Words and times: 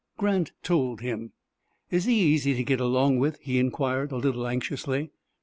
Grant 0.17 0.51
told 0.63 1.01
him. 1.01 1.33
"Is 1.91 2.05
he 2.05 2.19
easy 2.19 2.55
to 2.55 2.63
get 2.63 2.79
along 2.79 3.19
with?" 3.19 3.37
he 3.39 3.59
inquired, 3.59 4.11
a 4.11 4.17
little 4.17 4.47
anxiously. 4.47 5.11